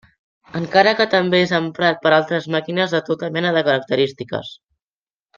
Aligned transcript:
Encara 0.59 0.93
que 1.01 1.05
també 1.11 1.41
és 1.47 1.51
emprat 1.57 1.99
per 2.05 2.13
altres 2.17 2.47
màquines 2.57 2.95
de 2.99 3.05
tota 3.11 3.29
mena 3.39 3.51
de 3.59 3.63
característiques. 3.71 4.55